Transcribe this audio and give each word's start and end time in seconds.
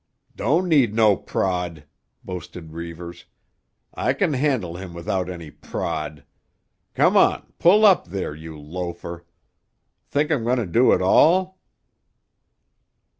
"Don't 0.35 0.67
need 0.67 0.95
no 0.95 1.15
prod," 1.15 1.85
boasted 2.23 2.71
Reivers. 2.73 3.25
"I 3.93 4.13
can 4.13 4.33
handle 4.33 4.75
him 4.77 4.95
without 4.95 5.29
any 5.29 5.51
prod. 5.51 6.23
Come 6.95 7.15
on, 7.15 7.53
pull 7.59 7.85
up 7.85 8.07
there, 8.07 8.33
you 8.33 8.57
loafer. 8.59 9.27
Think 10.07 10.31
I'm 10.31 10.43
going 10.43 10.57
to 10.57 10.65
do 10.65 10.91
it 10.93 11.03
all?" 11.03 11.59